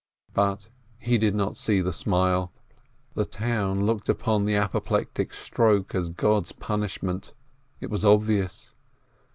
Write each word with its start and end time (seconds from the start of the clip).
But 0.33 0.67
he 0.97 1.19
did 1.19 1.35
not 1.35 1.57
see 1.57 1.79
the 1.79 1.93
smile. 1.93 2.51
The 3.13 3.23
town 3.23 3.85
looked 3.85 4.09
upon 4.09 4.45
the 4.45 4.55
apoplectic 4.55 5.31
stroke 5.31 5.93
as 5.93 6.09
God's 6.09 6.53
punishment— 6.53 7.33
it 7.81 7.91
was 7.91 8.03
obvious. 8.03 8.73